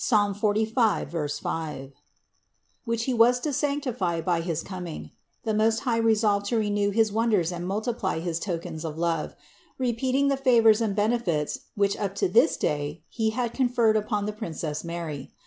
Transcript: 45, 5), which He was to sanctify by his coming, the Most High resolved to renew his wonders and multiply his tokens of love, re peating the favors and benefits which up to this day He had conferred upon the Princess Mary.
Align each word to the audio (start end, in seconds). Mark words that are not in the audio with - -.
45, 0.03 1.13
5), 1.51 1.91
which 2.85 3.03
He 3.03 3.13
was 3.13 3.39
to 3.41 3.53
sanctify 3.53 4.19
by 4.19 4.41
his 4.41 4.63
coming, 4.63 5.11
the 5.43 5.53
Most 5.53 5.81
High 5.81 5.99
resolved 5.99 6.47
to 6.47 6.57
renew 6.57 6.89
his 6.89 7.11
wonders 7.11 7.51
and 7.51 7.67
multiply 7.67 8.17
his 8.17 8.39
tokens 8.39 8.83
of 8.83 8.97
love, 8.97 9.35
re 9.77 9.93
peating 9.95 10.29
the 10.29 10.37
favors 10.37 10.81
and 10.81 10.95
benefits 10.95 11.65
which 11.75 11.95
up 11.97 12.15
to 12.15 12.27
this 12.27 12.57
day 12.57 13.03
He 13.09 13.29
had 13.29 13.53
conferred 13.53 13.95
upon 13.95 14.25
the 14.25 14.33
Princess 14.33 14.83
Mary. 14.83 15.29